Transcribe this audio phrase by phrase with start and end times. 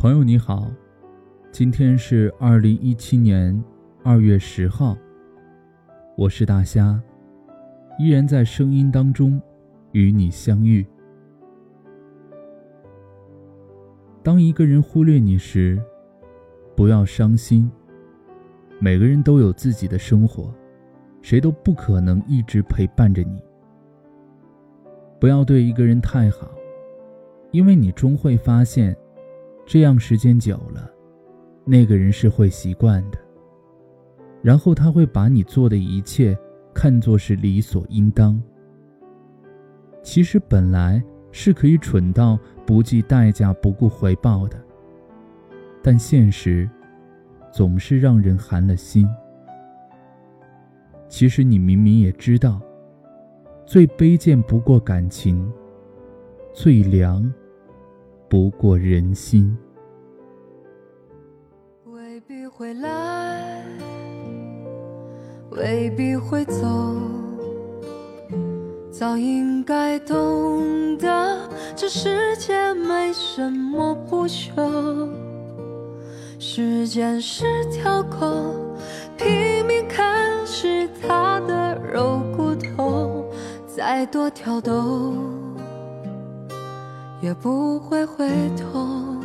[0.00, 0.70] 朋友你好，
[1.50, 3.64] 今天是二零一七年
[4.04, 4.96] 二月十号，
[6.16, 7.02] 我是大虾，
[7.98, 9.42] 依然在声音当中
[9.90, 10.86] 与你相遇。
[14.22, 15.82] 当一个人忽略你时，
[16.76, 17.68] 不要伤心。
[18.78, 20.54] 每个人都有自己的生活，
[21.22, 23.42] 谁都不可能一直陪伴着你。
[25.18, 26.48] 不要对一个人太好，
[27.50, 28.96] 因为你终会发现。
[29.70, 30.90] 这样时间久了，
[31.66, 33.18] 那个人是会习惯的。
[34.40, 36.34] 然后他会把你做的一切
[36.72, 38.42] 看作是理所应当。
[40.02, 44.56] 其实本来是可以蠢到不计代价、不顾回报的，
[45.82, 46.66] 但现实
[47.52, 49.06] 总是让人寒了心。
[51.10, 52.58] 其实你明明也知道，
[53.66, 55.52] 最卑贱不过感情，
[56.54, 57.30] 最凉。
[58.30, 59.56] 不过人心，
[61.86, 63.64] 未必会来，
[65.50, 66.62] 未必会走，
[68.90, 75.08] 早应该懂得，这世界没什么不朽。
[76.38, 78.76] 时间是条狗，
[79.16, 80.04] 拼命啃
[80.44, 83.24] 食它的肉骨头，
[83.66, 85.14] 再多挑逗。
[87.20, 89.16] 也不会回头，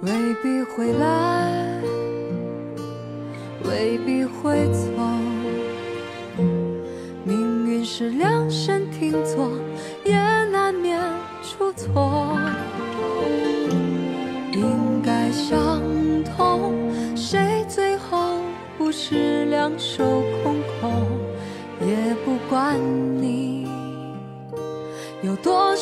[0.00, 0.10] 未
[0.42, 1.82] 必会来，
[3.64, 4.88] 未必会走。
[7.22, 9.50] 命运是量身定做，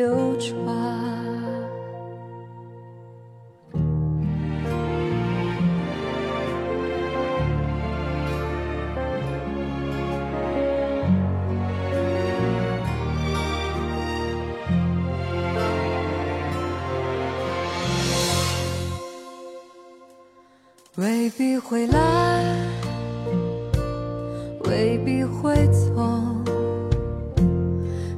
[0.00, 0.56] 流传，
[20.96, 22.56] 未必会来，
[24.64, 25.92] 未必会走。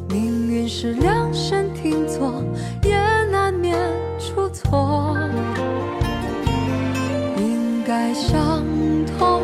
[0.09, 2.33] 命运是量身拼错，
[2.85, 2.97] 也
[3.33, 3.77] 难免
[4.17, 5.17] 出错。
[7.37, 8.63] 应该相
[9.19, 9.43] 同，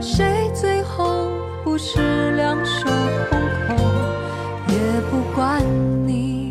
[0.00, 1.30] 谁最后
[1.62, 2.88] 不是两手
[3.30, 3.38] 空
[3.68, 3.76] 空？
[4.66, 4.74] 也
[5.12, 5.62] 不管
[6.04, 6.48] 你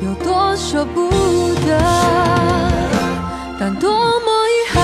[0.00, 1.10] 有多舍不
[1.66, 1.76] 得，
[3.58, 4.78] 但多么遗憾，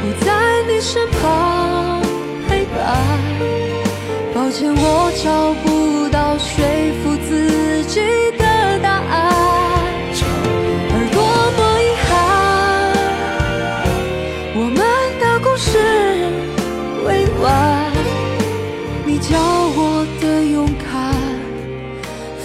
[0.00, 0.26] 不在
[0.66, 2.00] 你身旁
[2.48, 2.96] 陪伴。
[4.34, 5.67] 抱歉，我找不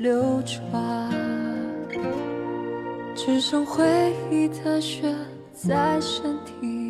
[0.00, 1.10] 流转，
[3.14, 3.84] 只剩回
[4.30, 5.14] 忆的血
[5.52, 6.89] 在身体。